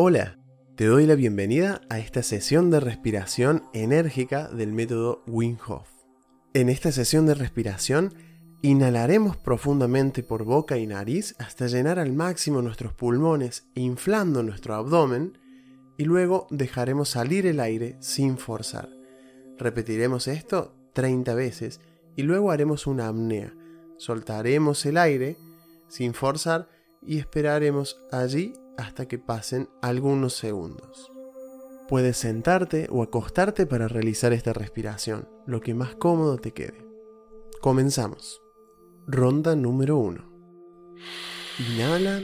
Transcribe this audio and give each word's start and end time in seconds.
Hola, 0.00 0.38
te 0.76 0.86
doy 0.86 1.06
la 1.06 1.16
bienvenida 1.16 1.80
a 1.90 1.98
esta 1.98 2.22
sesión 2.22 2.70
de 2.70 2.78
respiración 2.78 3.64
enérgica 3.72 4.46
del 4.46 4.72
método 4.72 5.24
Wim 5.26 5.58
Hof. 5.66 5.88
En 6.54 6.68
esta 6.68 6.92
sesión 6.92 7.26
de 7.26 7.34
respiración 7.34 8.14
inhalaremos 8.62 9.36
profundamente 9.36 10.22
por 10.22 10.44
boca 10.44 10.78
y 10.78 10.86
nariz 10.86 11.34
hasta 11.40 11.66
llenar 11.66 11.98
al 11.98 12.12
máximo 12.12 12.62
nuestros 12.62 12.92
pulmones, 12.92 13.66
inflando 13.74 14.44
nuestro 14.44 14.76
abdomen, 14.76 15.36
y 15.96 16.04
luego 16.04 16.46
dejaremos 16.50 17.08
salir 17.08 17.44
el 17.44 17.58
aire 17.58 17.96
sin 17.98 18.38
forzar. 18.38 18.88
Repetiremos 19.58 20.28
esto 20.28 20.76
30 20.92 21.34
veces 21.34 21.80
y 22.14 22.22
luego 22.22 22.52
haremos 22.52 22.86
una 22.86 23.08
apnea. 23.08 23.52
Soltaremos 23.96 24.86
el 24.86 24.96
aire 24.96 25.36
sin 25.88 26.14
forzar 26.14 26.68
y 27.04 27.18
esperaremos 27.18 28.00
allí 28.12 28.52
hasta 28.78 29.06
que 29.06 29.18
pasen 29.18 29.68
algunos 29.82 30.34
segundos. 30.34 31.12
Puedes 31.88 32.16
sentarte 32.16 32.86
o 32.90 33.02
acostarte 33.02 33.66
para 33.66 33.88
realizar 33.88 34.32
esta 34.32 34.52
respiración, 34.52 35.28
lo 35.46 35.60
que 35.60 35.74
más 35.74 35.96
cómodo 35.96 36.38
te 36.38 36.52
quede. 36.52 36.86
Comenzamos. 37.60 38.40
Ronda 39.06 39.56
número 39.56 39.98
1. 39.98 40.24
Inhala, 41.58 42.20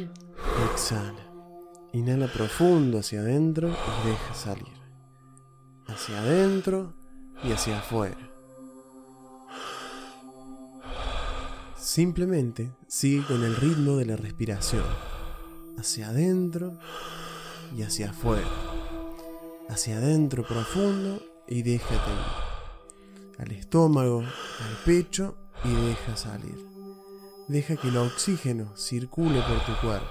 exhala. 0.70 1.32
Inhala 1.92 2.28
profundo 2.32 2.98
hacia 2.98 3.20
adentro 3.20 3.68
y 3.68 4.08
deja 4.08 4.34
salir. 4.34 4.74
Hacia 5.86 6.20
adentro 6.20 6.94
y 7.42 7.52
hacia 7.52 7.78
afuera. 7.78 8.18
Simplemente 11.76 12.72
sigue 12.86 13.24
con 13.26 13.42
el 13.44 13.56
ritmo 13.56 13.96
de 13.96 14.06
la 14.06 14.16
respiración. 14.16 15.13
Hacia 15.78 16.08
adentro 16.08 16.78
y 17.76 17.82
hacia 17.82 18.10
afuera. 18.10 18.48
Hacia 19.68 19.96
adentro 19.96 20.46
profundo 20.46 21.20
y 21.48 21.62
déjate 21.62 21.94
ir. 21.94 23.40
Al 23.40 23.52
estómago, 23.52 24.20
al 24.20 24.84
pecho 24.84 25.36
y 25.64 25.72
deja 25.72 26.16
salir. 26.16 26.58
Deja 27.48 27.76
que 27.76 27.88
el 27.88 27.96
oxígeno 27.96 28.76
circule 28.76 29.42
por 29.42 29.64
tu 29.64 29.80
cuerpo. 29.80 30.06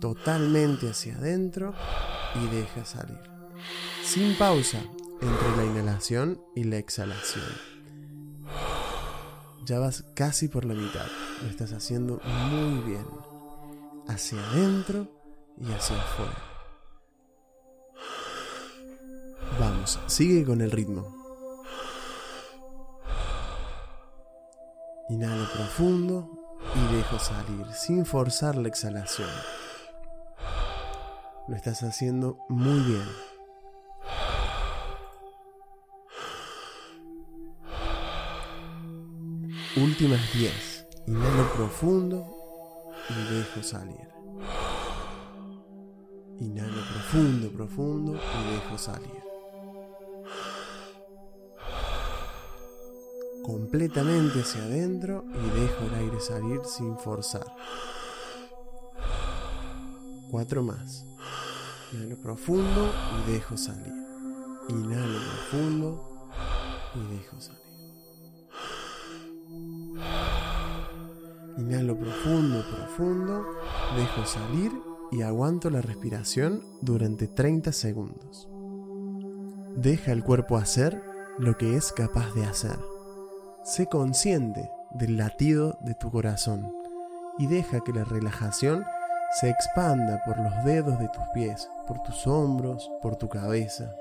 Totalmente 0.00 0.90
hacia 0.90 1.16
adentro 1.16 1.74
y 2.34 2.54
deja 2.54 2.84
salir. 2.84 3.20
Sin 4.02 4.36
pausa 4.36 4.82
entre 5.20 5.56
la 5.56 5.64
inhalación 5.64 6.40
y 6.54 6.64
la 6.64 6.78
exhalación. 6.78 7.44
Ya 9.64 9.78
vas 9.78 10.04
casi 10.14 10.48
por 10.48 10.64
la 10.64 10.74
mitad. 10.74 11.06
Lo 11.42 11.48
estás 11.48 11.72
haciendo 11.72 12.20
muy 12.24 12.80
bien. 12.82 13.06
Hacia 14.08 14.38
adentro 14.50 15.06
y 15.58 15.72
hacia 15.72 15.96
afuera. 15.96 16.54
Vamos, 19.58 20.00
sigue 20.06 20.44
con 20.44 20.60
el 20.60 20.70
ritmo. 20.70 21.06
Inhalo 25.08 25.46
profundo 25.52 26.56
y 26.74 26.96
dejo 26.96 27.18
salir 27.18 27.66
sin 27.72 28.04
forzar 28.04 28.56
la 28.56 28.68
exhalación. 28.68 29.28
Lo 31.46 31.56
estás 31.56 31.82
haciendo 31.82 32.38
muy 32.48 32.80
bien. 32.80 33.08
Últimas 39.76 40.32
10. 40.32 40.86
Inhalo 41.06 41.52
profundo 41.54 42.43
y 43.10 43.34
dejo 43.34 43.62
salir. 43.62 44.08
Inhalo 46.40 46.82
profundo, 46.92 47.50
profundo 47.50 48.12
y 48.14 48.52
dejo 48.54 48.78
salir. 48.78 49.22
Completamente 53.44 54.40
hacia 54.40 54.62
adentro 54.62 55.24
y 55.28 55.60
dejo 55.60 55.84
el 55.84 55.94
aire 55.94 56.20
salir 56.20 56.60
sin 56.64 56.96
forzar. 56.98 57.46
Cuatro 60.30 60.62
más. 60.62 61.04
Inhalo 61.92 62.16
profundo 62.16 62.90
y 63.18 63.32
dejo 63.32 63.56
salir. 63.56 63.92
Inhalo 64.68 65.18
profundo 65.18 66.28
y 66.94 67.16
dejo 67.16 67.40
salir. 67.40 67.63
Inhalo 71.56 71.96
profundo, 71.96 72.64
profundo, 72.68 73.44
dejo 73.96 74.26
salir 74.26 74.72
y 75.12 75.22
aguanto 75.22 75.70
la 75.70 75.80
respiración 75.80 76.62
durante 76.80 77.28
30 77.28 77.72
segundos. 77.72 78.48
Deja 79.76 80.12
el 80.12 80.24
cuerpo 80.24 80.56
hacer 80.56 81.00
lo 81.38 81.56
que 81.56 81.76
es 81.76 81.92
capaz 81.92 82.34
de 82.34 82.44
hacer. 82.44 82.78
Sé 83.64 83.86
consciente 83.86 84.68
del 84.92 85.16
latido 85.16 85.78
de 85.82 85.94
tu 85.94 86.10
corazón 86.10 86.72
y 87.38 87.46
deja 87.46 87.80
que 87.80 87.92
la 87.92 88.04
relajación 88.04 88.84
se 89.40 89.50
expanda 89.50 90.22
por 90.24 90.38
los 90.38 90.64
dedos 90.64 90.98
de 90.98 91.08
tus 91.08 91.24
pies, 91.34 91.68
por 91.86 92.00
tus 92.02 92.26
hombros, 92.26 92.90
por 93.02 93.16
tu 93.16 93.28
cabeza. 93.28 93.94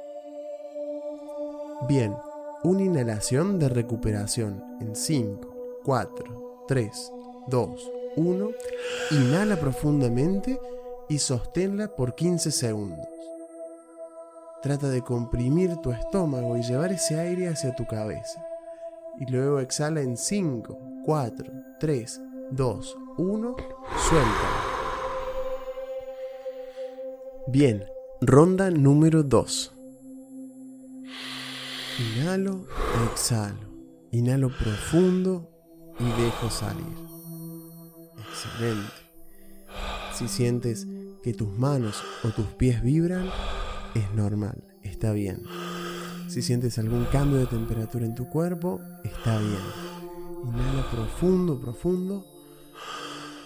Bien, 1.88 2.16
una 2.64 2.84
inhalación 2.84 3.60
de 3.60 3.70
recuperación 3.70 4.64
en 4.80 4.96
5, 4.96 5.82
4, 5.84 6.66
3, 6.68 7.12
2, 7.48 7.92
1. 8.16 8.50
Inhala 9.12 9.58
profundamente 9.58 10.60
y 11.10 11.20
sosténla 11.20 11.96
por 11.96 12.16
15 12.16 12.52
segundos. 12.52 13.08
Trata 14.62 14.90
de 14.90 15.02
comprimir 15.02 15.76
tu 15.78 15.92
estómago 15.92 16.58
y 16.58 16.64
llevar 16.64 16.92
ese 16.94 17.20
aire 17.20 17.50
hacia 17.50 17.76
tu 17.76 17.86
cabeza. 17.86 18.42
Y 19.20 19.30
luego 19.30 19.60
exhala 19.60 20.02
en 20.02 20.16
5, 20.16 20.78
4, 21.06 21.52
3, 21.80 22.22
2, 22.52 22.98
1. 23.18 23.56
Suelta. 24.10 24.74
Bien, 27.48 27.84
ronda 28.22 28.72
número 28.72 29.22
2. 29.22 29.74
Inhalo, 32.00 32.66
exhalo. 33.12 33.74
Inhalo 34.12 34.48
profundo 34.48 35.50
y 36.00 36.22
dejo 36.22 36.50
salir. 36.50 37.13
Si 40.14 40.28
sientes 40.28 40.88
que 41.24 41.34
tus 41.34 41.50
manos 41.50 42.04
o 42.24 42.30
tus 42.30 42.46
pies 42.48 42.84
vibran, 42.84 43.30
es 43.96 44.12
normal, 44.14 44.64
está 44.84 45.12
bien. 45.12 45.44
Si 46.28 46.42
sientes 46.42 46.78
algún 46.80 47.06
cambio 47.06 47.40
de 47.40 47.46
temperatura 47.46 48.06
en 48.06 48.16
tu 48.16 48.30
cuerpo, 48.30 48.82
está 49.04 49.38
bien. 49.40 49.62
Inhala 50.46 50.90
profundo, 50.92 51.60
profundo 51.60 52.26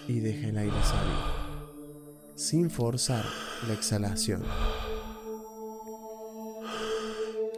y 0.08 0.20
deja 0.20 0.48
el 0.48 0.58
aire 0.58 0.82
salir, 0.82 2.34
sin 2.34 2.70
forzar 2.70 3.24
la 3.66 3.74
exhalación. 3.74 4.42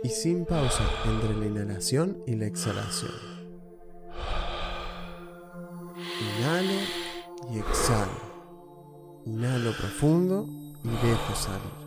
Y 0.02 0.08
sin 0.08 0.46
pausa 0.46 0.84
entre 1.06 1.36
la 1.36 1.46
inhalación 1.46 2.18
y 2.26 2.34
la 2.34 2.46
exhalación. 2.46 3.12
Inhalo. 6.38 6.99
Profundo 9.72 10.46
y 10.84 10.88
dejo 10.88 11.34
salir. 11.34 11.80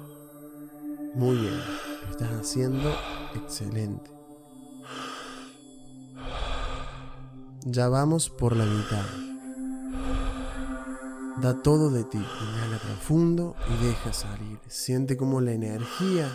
Muy 1.15 1.37
bien, 1.37 1.57
lo 2.03 2.11
estás 2.11 2.31
haciendo 2.31 2.91
excelente. 3.35 4.09
Ya 7.65 7.87
vamos 7.87 8.29
por 8.29 8.55
la 8.55 8.65
mitad. 8.65 9.05
Da 11.41 11.61
todo 11.61 11.89
de 11.89 12.03
ti. 12.03 12.17
Inhala 12.17 12.77
profundo 12.77 13.55
y 13.69 13.85
deja 13.85 14.13
salir. 14.13 14.59
Siente 14.67 15.17
como 15.17 15.41
la 15.41 15.51
energía 15.51 16.29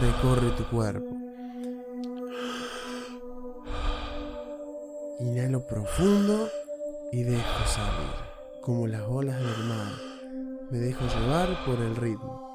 recorre 0.00 0.50
tu 0.50 0.64
cuerpo. 0.64 1.16
Inhalo 5.20 5.66
profundo 5.66 6.48
y 7.10 7.22
dejo 7.22 7.66
salir, 7.66 8.62
como 8.62 8.86
las 8.86 9.02
olas 9.02 9.38
del 9.38 9.64
mar. 9.66 10.07
Me 10.70 10.78
dejo 10.78 11.04
llevar 11.06 11.64
por 11.64 11.80
el 11.80 11.96
ritmo. 11.96 12.46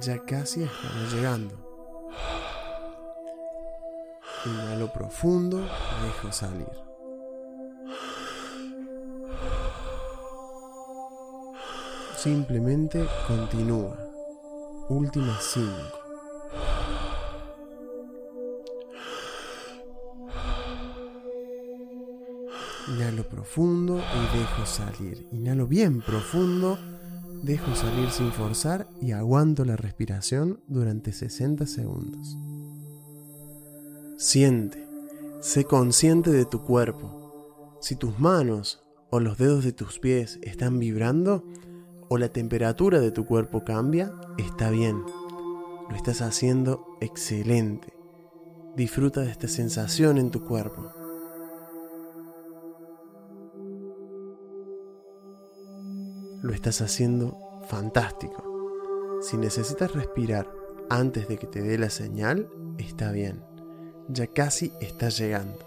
Ya 0.00 0.18
casi 0.24 0.64
estamos 0.64 1.12
llegando. 1.12 1.54
Inhalo 4.46 4.92
profundo 4.92 5.58
y 5.60 6.06
dejo 6.06 6.32
salir. 6.32 6.68
Simplemente 12.16 13.06
continúa. 13.28 13.96
Últimas 14.88 15.44
cinco. 15.44 15.97
Inhalo 22.90 23.28
profundo 23.28 23.98
y 23.98 24.38
dejo 24.38 24.64
salir. 24.64 25.26
Inhalo 25.32 25.66
bien 25.66 26.00
profundo, 26.00 26.78
dejo 27.42 27.74
salir 27.74 28.10
sin 28.10 28.32
forzar 28.32 28.86
y 29.00 29.12
aguanto 29.12 29.64
la 29.64 29.76
respiración 29.76 30.60
durante 30.68 31.12
60 31.12 31.66
segundos. 31.66 32.36
Siente, 34.16 34.86
sé 35.40 35.64
consciente 35.64 36.30
de 36.30 36.46
tu 36.46 36.62
cuerpo. 36.62 37.76
Si 37.80 37.94
tus 37.94 38.18
manos 38.18 38.82
o 39.10 39.20
los 39.20 39.38
dedos 39.38 39.64
de 39.64 39.72
tus 39.72 39.98
pies 39.98 40.38
están 40.42 40.78
vibrando 40.78 41.44
o 42.08 42.16
la 42.16 42.30
temperatura 42.30 43.00
de 43.00 43.10
tu 43.10 43.26
cuerpo 43.26 43.64
cambia, 43.64 44.12
está 44.38 44.70
bien. 44.70 45.02
Lo 45.90 45.94
estás 45.94 46.22
haciendo 46.22 46.96
excelente. 47.00 47.92
Disfruta 48.76 49.20
de 49.20 49.30
esta 49.30 49.48
sensación 49.48 50.18
en 50.18 50.30
tu 50.30 50.44
cuerpo. 50.44 50.97
Lo 56.40 56.52
estás 56.52 56.80
haciendo 56.80 57.36
fantástico. 57.68 58.44
Si 59.20 59.36
necesitas 59.36 59.92
respirar 59.92 60.48
antes 60.88 61.28
de 61.28 61.36
que 61.36 61.46
te 61.46 61.62
dé 61.62 61.78
la 61.78 61.90
señal, 61.90 62.48
está 62.78 63.10
bien. 63.10 63.42
Ya 64.08 64.28
casi 64.28 64.72
estás 64.80 65.18
llegando. 65.18 65.58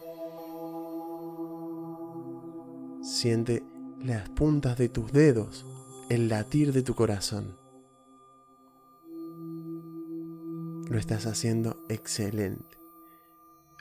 Siente 3.03 3.63
las 3.99 4.29
puntas 4.29 4.77
de 4.77 4.89
tus 4.89 5.11
dedos, 5.11 5.65
el 6.09 6.29
latir 6.29 6.71
de 6.71 6.83
tu 6.83 6.95
corazón. 6.95 7.57
Lo 10.89 10.97
estás 10.97 11.25
haciendo 11.25 11.83
excelente. 11.89 12.77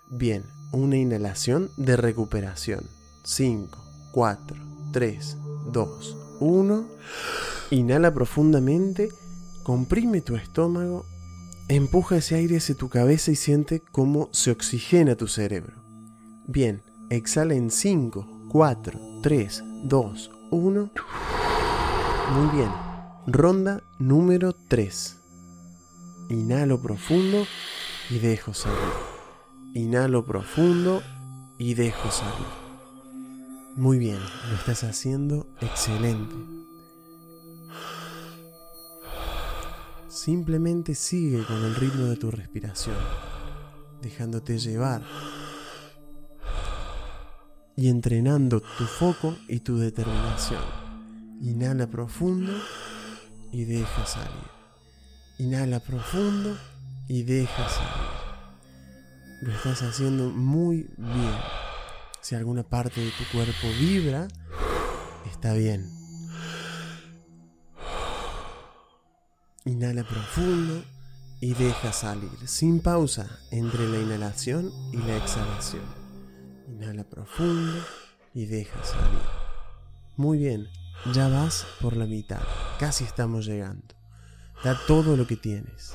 Bien, 0.08 0.44
una 0.72 0.96
inhalación 0.96 1.70
de 1.76 1.96
recuperación. 1.96 2.84
5, 3.24 3.78
4, 4.12 4.56
3, 4.92 5.36
2, 5.72 6.19
1. 6.40 6.86
Inhala 7.70 8.12
profundamente, 8.12 9.10
comprime 9.62 10.20
tu 10.20 10.36
estómago, 10.36 11.06
empuja 11.68 12.16
ese 12.16 12.34
aire 12.34 12.56
hacia 12.56 12.74
tu 12.74 12.88
cabeza 12.88 13.30
y 13.30 13.36
siente 13.36 13.80
cómo 13.92 14.28
se 14.32 14.50
oxigena 14.50 15.14
tu 15.14 15.28
cerebro. 15.28 15.74
Bien, 16.46 16.82
exhala 17.10 17.54
en 17.54 17.70
5, 17.70 18.48
4, 18.48 19.00
3, 19.22 19.64
2, 19.84 20.30
1. 20.50 20.90
Muy 22.34 22.56
bien. 22.56 22.70
Ronda 23.26 23.82
número 23.98 24.52
3. 24.52 25.16
Inhalo 26.30 26.80
profundo 26.80 27.46
y 28.08 28.18
dejo 28.18 28.54
salir. 28.54 28.78
Inhalo 29.74 30.24
profundo 30.24 31.02
y 31.58 31.74
dejo 31.74 32.10
salir. 32.10 32.69
Muy 33.80 33.98
bien, 33.98 34.18
lo 34.50 34.56
estás 34.56 34.84
haciendo 34.84 35.46
excelente. 35.62 36.34
Simplemente 40.06 40.94
sigue 40.94 41.42
con 41.46 41.64
el 41.64 41.74
ritmo 41.74 42.04
de 42.04 42.16
tu 42.16 42.30
respiración, 42.30 42.98
dejándote 44.02 44.58
llevar 44.58 45.02
y 47.74 47.88
entrenando 47.88 48.60
tu 48.60 48.84
foco 48.84 49.34
y 49.48 49.60
tu 49.60 49.78
determinación. 49.78 50.62
Inhala 51.40 51.86
profundo 51.86 52.52
y 53.50 53.64
deja 53.64 54.04
salir. 54.04 54.50
Inhala 55.38 55.80
profundo 55.80 56.54
y 57.08 57.22
deja 57.22 57.66
salir. 57.70 59.40
Lo 59.40 59.52
estás 59.54 59.80
haciendo 59.80 60.28
muy 60.28 60.86
bien. 60.98 61.59
Si 62.20 62.34
alguna 62.34 62.62
parte 62.62 63.00
de 63.00 63.10
tu 63.10 63.24
cuerpo 63.32 63.68
vibra, 63.78 64.28
está 65.30 65.54
bien. 65.54 65.90
Inhala 69.64 70.04
profundo 70.04 70.84
y 71.40 71.54
deja 71.54 71.92
salir, 71.92 72.30
sin 72.46 72.80
pausa, 72.80 73.40
entre 73.50 73.88
la 73.88 73.98
inhalación 73.98 74.70
y 74.92 74.98
la 74.98 75.16
exhalación. 75.16 75.84
Inhala 76.68 77.04
profundo 77.04 77.82
y 78.34 78.44
deja 78.44 78.82
salir. 78.84 79.22
Muy 80.16 80.38
bien, 80.38 80.68
ya 81.14 81.28
vas 81.28 81.66
por 81.80 81.96
la 81.96 82.04
mitad, 82.04 82.42
casi 82.78 83.04
estamos 83.04 83.46
llegando. 83.46 83.94
Da 84.62 84.78
todo 84.86 85.16
lo 85.16 85.26
que 85.26 85.36
tienes. 85.36 85.94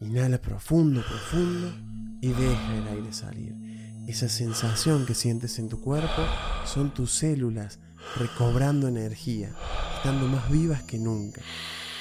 Inhala 0.00 0.38
profundo, 0.38 1.02
profundo 1.02 1.72
y 2.20 2.28
deja 2.28 2.76
el 2.76 2.88
aire 2.88 3.12
salir. 3.12 3.67
Esa 4.08 4.30
sensación 4.30 5.04
que 5.04 5.14
sientes 5.14 5.58
en 5.58 5.68
tu 5.68 5.82
cuerpo 5.82 6.22
son 6.64 6.94
tus 6.94 7.12
células 7.12 7.78
recobrando 8.16 8.88
energía, 8.88 9.54
estando 9.96 10.26
más 10.28 10.50
vivas 10.50 10.82
que 10.82 10.98
nunca. 10.98 11.42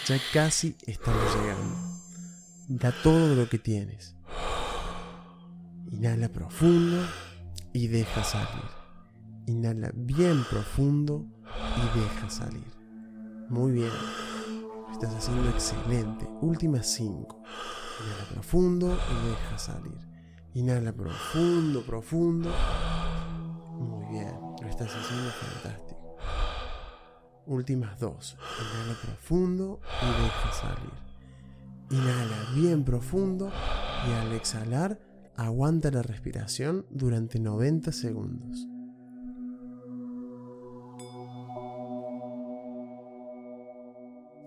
Ya 0.06 0.18
casi 0.32 0.78
estamos 0.86 1.22
llegando. 1.36 1.76
Da 2.70 2.94
todo 3.04 3.36
lo 3.36 3.50
que 3.50 3.60
tienes. 3.60 4.16
Inhala 5.92 6.30
profundo 6.30 7.06
y 7.74 7.88
deja 7.88 8.24
salir. 8.24 8.72
Inhala 9.46 9.92
bien 9.94 10.46
profundo 10.50 11.26
y 11.76 12.00
deja 12.00 12.30
salir. 12.30 12.72
Muy 13.50 13.74
bien. 13.74 13.92
estás 14.94 15.14
haciendo 15.14 15.50
excelente. 15.50 16.26
Últimas 16.40 16.88
cinco. 16.88 17.44
Inhala 18.02 18.30
profundo 18.30 18.98
y 19.12 19.28
deja 19.28 19.58
salir. 19.58 20.17
Inhala 20.58 20.92
profundo, 20.92 21.84
profundo. 21.84 22.50
Muy 23.78 24.06
bien. 24.12 24.34
Lo 24.60 24.68
estás 24.68 24.90
haciendo 24.90 25.30
fantástico. 25.30 26.18
Últimas 27.46 28.00
dos. 28.00 28.36
Inhala 28.60 29.00
profundo 29.00 29.80
y 30.02 30.24
deja 30.24 30.52
salir. 30.54 30.94
Inhala 31.92 32.56
bien 32.56 32.84
profundo 32.84 33.52
y 34.10 34.14
al 34.14 34.34
exhalar 34.34 35.00
aguanta 35.36 35.92
la 35.92 36.02
respiración 36.02 36.88
durante 36.90 37.40
90 37.40 37.92
segundos. 37.92 38.68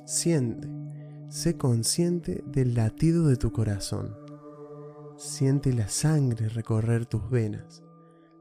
Siente, 0.07 0.69
sé 1.29 1.57
consciente 1.57 2.43
del 2.49 2.75
latido 2.75 3.29
de 3.29 3.37
tu 3.37 3.53
corazón. 3.53 4.20
Siente 5.21 5.75
la 5.75 5.87
sangre 5.87 6.49
recorrer 6.49 7.05
tus 7.05 7.29
venas, 7.29 7.85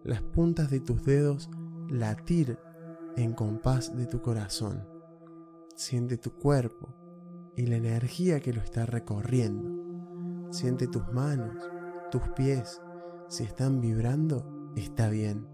las 0.01 0.21
puntas 0.21 0.71
de 0.71 0.79
tus 0.79 1.03
dedos 1.03 1.49
latir 1.89 2.57
en 3.17 3.33
compás 3.33 3.97
de 3.97 4.05
tu 4.05 4.21
corazón. 4.21 4.87
Siente 5.75 6.17
tu 6.17 6.31
cuerpo 6.31 6.95
y 7.57 7.65
la 7.65 7.75
energía 7.75 8.39
que 8.39 8.53
lo 8.53 8.61
está 8.61 8.85
recorriendo. 8.85 10.53
Siente 10.53 10.87
tus 10.87 11.05
manos, 11.11 11.53
tus 12.11 12.21
pies. 12.29 12.81
Si 13.27 13.43
están 13.43 13.81
vibrando, 13.81 14.71
está 14.77 15.09
bien. 15.09 15.49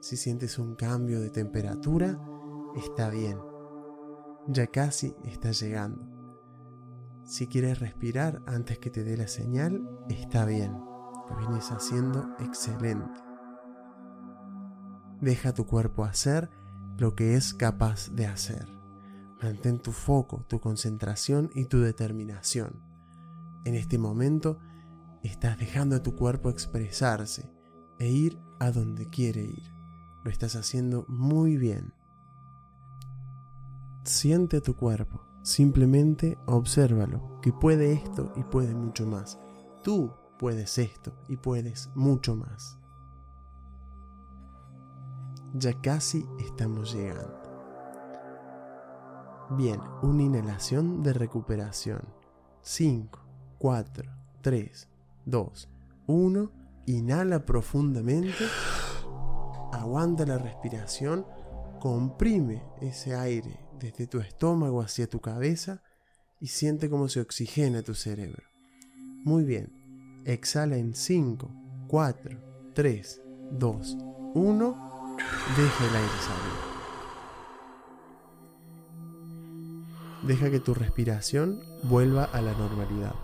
Si 0.00 0.18
sientes 0.18 0.58
un 0.58 0.74
cambio 0.74 1.22
de 1.22 1.30
temperatura, 1.30 2.22
está 2.76 3.08
bien. 3.08 3.38
Ya 4.48 4.66
casi 4.66 5.14
está 5.24 5.52
llegando. 5.52 6.21
Si 7.32 7.46
quieres 7.46 7.80
respirar 7.80 8.42
antes 8.44 8.78
que 8.78 8.90
te 8.90 9.04
dé 9.04 9.16
la 9.16 9.26
señal, 9.26 9.88
está 10.10 10.44
bien. 10.44 10.72
Lo 11.30 11.36
vienes 11.38 11.70
haciendo 11.70 12.28
excelente. 12.38 13.22
Deja 15.18 15.54
tu 15.54 15.64
cuerpo 15.66 16.04
hacer 16.04 16.50
lo 16.98 17.14
que 17.14 17.34
es 17.34 17.54
capaz 17.54 18.10
de 18.10 18.26
hacer. 18.26 18.68
Mantén 19.42 19.78
tu 19.78 19.92
foco, 19.92 20.44
tu 20.46 20.60
concentración 20.60 21.50
y 21.54 21.64
tu 21.64 21.80
determinación. 21.80 22.82
En 23.64 23.76
este 23.76 23.96
momento 23.96 24.58
estás 25.22 25.56
dejando 25.56 25.96
a 25.96 26.02
tu 26.02 26.14
cuerpo 26.14 26.50
expresarse 26.50 27.50
e 27.98 28.10
ir 28.10 28.38
a 28.60 28.70
donde 28.72 29.08
quiere 29.08 29.40
ir. 29.40 29.72
Lo 30.22 30.30
estás 30.30 30.54
haciendo 30.54 31.06
muy 31.08 31.56
bien. 31.56 31.94
Siente 34.04 34.60
tu 34.60 34.76
cuerpo, 34.76 35.31
simplemente 35.42 36.38
obsérvalo, 36.46 37.40
que 37.40 37.52
puede 37.52 37.92
esto 37.92 38.32
y 38.36 38.44
puede 38.44 38.74
mucho 38.74 39.06
más. 39.06 39.38
Tú 39.82 40.12
puedes 40.38 40.78
esto 40.78 41.12
y 41.28 41.36
puedes 41.36 41.90
mucho 41.94 42.36
más. 42.36 42.78
Ya 45.54 45.78
casi 45.80 46.26
estamos 46.38 46.94
llegando. 46.94 47.40
Bien, 49.50 49.80
una 50.02 50.22
inhalación 50.22 51.02
de 51.02 51.12
recuperación. 51.12 52.02
5, 52.62 53.18
4, 53.58 54.10
3, 54.40 54.88
2, 55.26 55.68
1. 56.06 56.50
Inhala 56.86 57.44
profundamente. 57.44 58.46
Aguanta 59.72 60.24
la 60.24 60.38
respiración. 60.38 61.26
Comprime 61.80 62.62
ese 62.80 63.14
aire 63.14 63.61
desde 63.82 64.06
tu 64.06 64.20
estómago 64.20 64.80
hacia 64.80 65.08
tu 65.08 65.20
cabeza 65.20 65.82
y 66.40 66.46
siente 66.46 66.88
cómo 66.88 67.08
se 67.08 67.20
oxigena 67.20 67.82
tu 67.82 67.94
cerebro. 67.94 68.44
Muy 69.24 69.44
bien. 69.44 70.22
Exhala 70.24 70.76
en 70.76 70.94
5, 70.94 71.50
4, 71.88 72.72
3, 72.74 73.22
2, 73.50 73.96
1, 74.34 75.16
deja 75.56 75.88
el 75.88 75.96
aire 75.96 76.18
salir. 76.20 76.72
Deja 80.28 80.50
que 80.50 80.60
tu 80.60 80.74
respiración 80.74 81.60
vuelva 81.82 82.24
a 82.24 82.40
la 82.40 82.52
normalidad. 82.52 83.14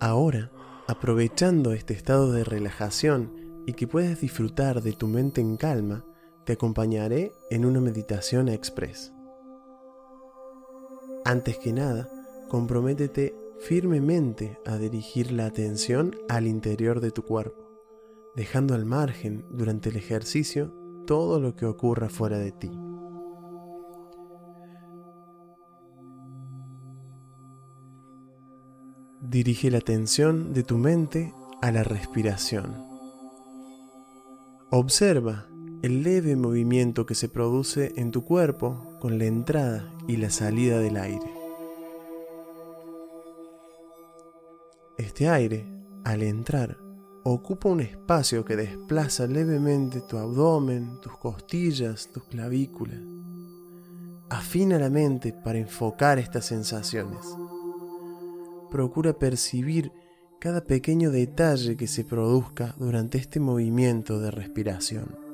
Ahora, 0.00 0.50
aprovechando 0.86 1.72
este 1.72 1.94
estado 1.94 2.32
de 2.32 2.44
relajación 2.44 3.32
y 3.66 3.72
que 3.72 3.88
puedes 3.88 4.20
disfrutar 4.20 4.82
de 4.82 4.92
tu 4.92 5.08
mente 5.08 5.40
en 5.40 5.56
calma, 5.56 6.04
te 6.44 6.52
acompañaré 6.52 7.32
en 7.50 7.64
una 7.64 7.80
meditación 7.80 8.48
express. 8.48 9.12
Antes 11.24 11.58
que 11.58 11.72
nada, 11.72 12.08
comprométete 12.48 13.34
firmemente 13.58 14.60
a 14.64 14.76
dirigir 14.76 15.32
la 15.32 15.46
atención 15.46 16.14
al 16.28 16.46
interior 16.46 17.00
de 17.00 17.10
tu 17.10 17.24
cuerpo, 17.24 17.68
dejando 18.36 18.74
al 18.74 18.84
margen 18.84 19.44
durante 19.50 19.88
el 19.88 19.96
ejercicio 19.96 20.72
todo 21.04 21.40
lo 21.40 21.56
que 21.56 21.66
ocurra 21.66 22.08
fuera 22.08 22.38
de 22.38 22.52
ti. 22.52 22.85
Dirige 29.28 29.72
la 29.72 29.78
atención 29.78 30.54
de 30.54 30.62
tu 30.62 30.78
mente 30.78 31.34
a 31.60 31.72
la 31.72 31.82
respiración. 31.82 32.76
Observa 34.70 35.48
el 35.82 36.04
leve 36.04 36.36
movimiento 36.36 37.06
que 37.06 37.16
se 37.16 37.28
produce 37.28 37.92
en 37.96 38.12
tu 38.12 38.24
cuerpo 38.24 38.96
con 39.00 39.18
la 39.18 39.24
entrada 39.24 39.92
y 40.06 40.18
la 40.18 40.30
salida 40.30 40.78
del 40.78 40.96
aire. 40.96 41.28
Este 44.96 45.28
aire, 45.28 45.66
al 46.04 46.22
entrar, 46.22 46.78
ocupa 47.24 47.68
un 47.68 47.80
espacio 47.80 48.44
que 48.44 48.54
desplaza 48.54 49.26
levemente 49.26 50.02
tu 50.02 50.18
abdomen, 50.18 51.00
tus 51.00 51.18
costillas, 51.18 52.10
tus 52.12 52.22
clavículas. 52.24 53.00
Afina 54.30 54.78
la 54.78 54.88
mente 54.88 55.32
para 55.32 55.58
enfocar 55.58 56.20
estas 56.20 56.46
sensaciones 56.46 57.26
procura 58.70 59.18
percibir 59.18 59.92
cada 60.38 60.62
pequeño 60.64 61.10
detalle 61.10 61.76
que 61.76 61.86
se 61.86 62.04
produzca 62.04 62.74
durante 62.78 63.18
este 63.18 63.40
movimiento 63.40 64.18
de 64.18 64.30
respiración. 64.30 65.26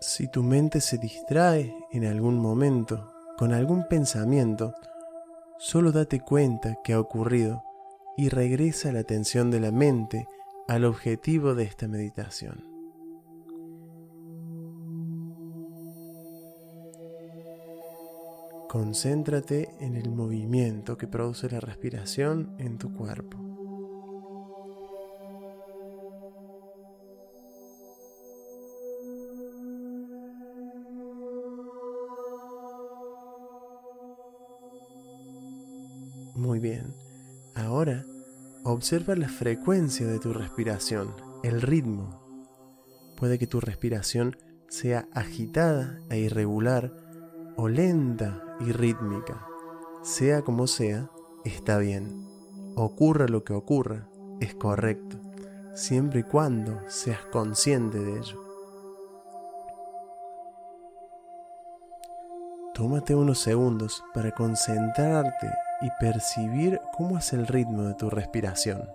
Si 0.00 0.28
tu 0.28 0.42
mente 0.42 0.80
se 0.80 0.98
distrae 0.98 1.74
en 1.90 2.06
algún 2.06 2.38
momento 2.38 3.12
con 3.36 3.52
algún 3.52 3.86
pensamiento, 3.88 4.72
solo 5.58 5.92
date 5.92 6.20
cuenta 6.20 6.78
que 6.84 6.92
ha 6.92 7.00
ocurrido 7.00 7.62
y 8.16 8.28
regresa 8.28 8.92
la 8.92 9.00
atención 9.00 9.50
de 9.50 9.60
la 9.60 9.72
mente 9.72 10.26
al 10.68 10.84
objetivo 10.84 11.54
de 11.54 11.64
esta 11.64 11.86
meditación. 11.86 12.64
Concéntrate 18.68 19.68
en 19.80 19.94
el 19.94 20.10
movimiento 20.10 20.98
que 20.98 21.06
produce 21.06 21.48
la 21.48 21.60
respiración 21.60 22.54
en 22.58 22.78
tu 22.78 22.92
cuerpo. 22.92 23.45
Observa 38.76 39.16
la 39.16 39.30
frecuencia 39.30 40.06
de 40.06 40.18
tu 40.18 40.34
respiración, 40.34 41.14
el 41.42 41.62
ritmo. 41.62 42.20
Puede 43.16 43.38
que 43.38 43.46
tu 43.46 43.58
respiración 43.58 44.36
sea 44.68 45.08
agitada 45.14 45.98
e 46.10 46.18
irregular 46.18 46.92
o 47.56 47.68
lenta 47.68 48.44
y 48.60 48.72
rítmica. 48.72 49.46
Sea 50.02 50.42
como 50.42 50.66
sea, 50.66 51.10
está 51.42 51.78
bien. 51.78 52.22
Ocurra 52.76 53.28
lo 53.28 53.44
que 53.44 53.54
ocurra, 53.54 54.10
es 54.40 54.54
correcto, 54.54 55.22
siempre 55.74 56.20
y 56.20 56.24
cuando 56.24 56.82
seas 56.86 57.24
consciente 57.32 57.98
de 57.98 58.18
ello. 58.18 58.44
Tómate 62.74 63.14
unos 63.14 63.38
segundos 63.38 64.04
para 64.12 64.32
concentrarte 64.32 65.48
y 65.80 65.90
percibir 66.00 66.80
cómo 66.96 67.18
es 67.18 67.32
el 67.32 67.46
ritmo 67.46 67.82
de 67.82 67.94
tu 67.94 68.10
respiración. 68.10 68.90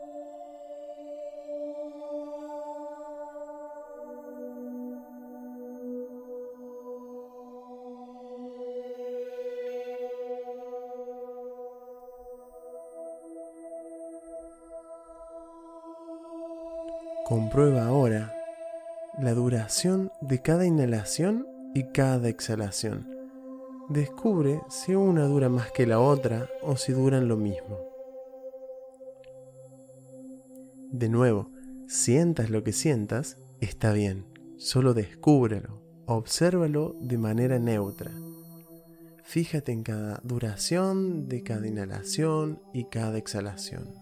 Comprueba 17.25 17.85
ahora 17.85 18.33
la 19.17 19.33
duración 19.33 20.11
de 20.19 20.41
cada 20.41 20.65
inhalación 20.65 21.47
y 21.73 21.83
cada 21.83 22.27
exhalación 22.27 23.10
descubre 23.91 24.61
si 24.69 24.95
una 24.95 25.25
dura 25.25 25.49
más 25.49 25.71
que 25.71 25.85
la 25.85 25.99
otra 25.99 26.49
o 26.61 26.77
si 26.77 26.93
duran 26.93 27.27
lo 27.27 27.37
mismo. 27.37 27.79
De 30.91 31.09
nuevo, 31.09 31.49
sientas 31.87 32.49
lo 32.49 32.63
que 32.63 32.73
sientas, 32.73 33.37
está 33.59 33.93
bien, 33.93 34.25
solo 34.57 34.93
descúbrelo, 34.93 35.81
obsérvalo 36.05 36.95
de 36.99 37.17
manera 37.17 37.59
neutra. 37.59 38.11
Fíjate 39.23 39.71
en 39.71 39.83
cada 39.83 40.19
duración 40.23 41.29
de 41.29 41.43
cada 41.43 41.67
inhalación 41.67 42.61
y 42.73 42.85
cada 42.85 43.17
exhalación. 43.17 44.00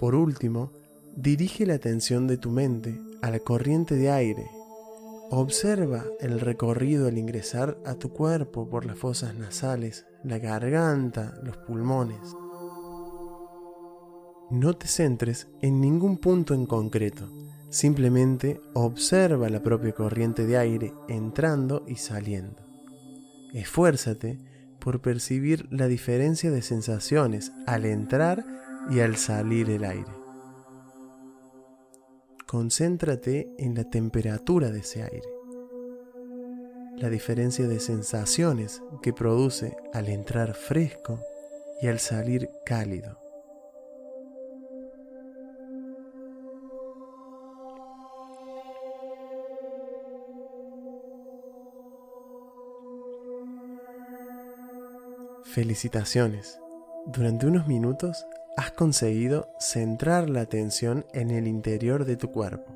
Por 0.00 0.14
último, 0.14 0.72
dirige 1.14 1.66
la 1.66 1.74
atención 1.74 2.26
de 2.26 2.38
tu 2.38 2.50
mente 2.50 2.98
a 3.20 3.30
la 3.30 3.38
corriente 3.38 3.96
de 3.96 4.10
aire. 4.10 4.46
Observa 5.28 6.06
el 6.20 6.40
recorrido 6.40 7.06
al 7.06 7.18
ingresar 7.18 7.76
a 7.84 7.96
tu 7.96 8.08
cuerpo 8.08 8.66
por 8.66 8.86
las 8.86 8.96
fosas 8.96 9.34
nasales, 9.34 10.06
la 10.24 10.38
garganta, 10.38 11.38
los 11.42 11.58
pulmones. 11.58 12.34
No 14.50 14.72
te 14.72 14.86
centres 14.86 15.48
en 15.60 15.82
ningún 15.82 16.16
punto 16.16 16.54
en 16.54 16.64
concreto, 16.64 17.30
simplemente 17.68 18.58
observa 18.72 19.50
la 19.50 19.62
propia 19.62 19.92
corriente 19.92 20.46
de 20.46 20.56
aire 20.56 20.94
entrando 21.08 21.84
y 21.86 21.96
saliendo. 21.96 22.56
Esfuérzate 23.52 24.38
por 24.78 25.02
percibir 25.02 25.66
la 25.70 25.88
diferencia 25.88 26.50
de 26.50 26.62
sensaciones 26.62 27.52
al 27.66 27.84
entrar 27.84 28.46
y 28.88 29.00
al 29.00 29.16
salir 29.16 29.68
el 29.70 29.84
aire. 29.84 30.12
Concéntrate 32.46 33.48
en 33.58 33.74
la 33.74 33.84
temperatura 33.84 34.70
de 34.70 34.80
ese 34.80 35.02
aire, 35.02 35.28
la 36.96 37.08
diferencia 37.08 37.68
de 37.68 37.78
sensaciones 37.78 38.82
que 39.02 39.12
produce 39.12 39.76
al 39.92 40.08
entrar 40.08 40.54
fresco 40.54 41.20
y 41.80 41.88
al 41.88 41.98
salir 41.98 42.50
cálido. 42.64 43.18
Felicitaciones. 55.44 56.60
Durante 57.06 57.46
unos 57.46 57.66
minutos 57.66 58.24
has 58.60 58.72
conseguido 58.72 59.48
centrar 59.58 60.28
la 60.28 60.42
atención 60.42 61.06
en 61.14 61.30
el 61.30 61.46
interior 61.46 62.04
de 62.04 62.18
tu 62.18 62.30
cuerpo. 62.30 62.74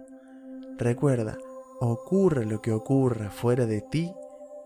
Recuerda, 0.79 1.37
ocurra 1.79 2.43
lo 2.43 2.62
que 2.62 2.73
ocurra 2.73 3.31
fuera 3.31 3.67
de 3.67 3.83
ti, 3.83 4.11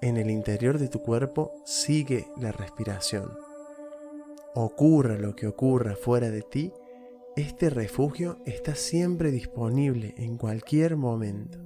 en 0.01 0.17
el 0.17 0.31
interior 0.31 0.79
de 0.79 0.87
tu 0.87 1.03
cuerpo 1.03 1.61
sigue 1.65 2.29
la 2.41 2.53
respiración. 2.53 3.33
Ocurra 4.55 5.19
lo 5.19 5.35
que 5.35 5.49
ocurra 5.49 5.97
fuera 5.97 6.31
de 6.31 6.43
ti, 6.43 6.73
este 7.35 7.69
refugio 7.69 8.39
está 8.47 8.77
siempre 8.77 9.33
disponible 9.33 10.15
en 10.19 10.37
cualquier 10.37 10.97
momento. 10.97 11.59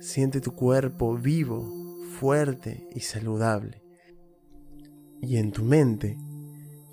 Siente 0.00 0.40
tu 0.40 0.54
cuerpo 0.54 1.14
vivo, 1.14 1.70
fuerte 2.18 2.88
y 2.94 3.00
saludable. 3.00 3.82
Y 5.20 5.36
en 5.36 5.52
tu 5.52 5.62
mente, 5.62 6.16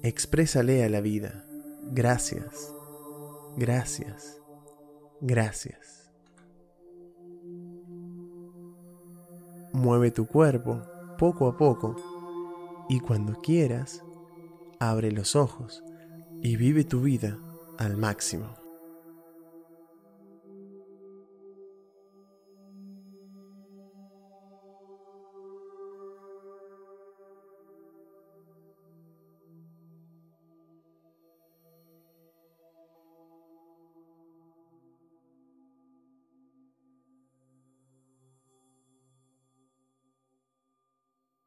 exprésale 0.03 0.83
a 0.83 0.89
la 0.89 1.00
vida, 1.00 1.45
gracias, 1.91 2.74
gracias, 3.55 4.41
gracias. 5.22 6.12
Mueve 9.72 10.12
tu 10.12 10.27
cuerpo 10.27 10.81
poco 11.17 11.48
a 11.48 11.57
poco 11.57 11.95
y 12.89 13.00
cuando 13.00 13.41
quieras, 13.41 14.03
abre 14.79 15.12
los 15.12 15.38
ojos 15.38 15.81
y 16.41 16.57
vive 16.57 16.83
tu 16.83 17.01
vida 17.01 17.39
al 17.77 17.95
máximo. 17.95 18.62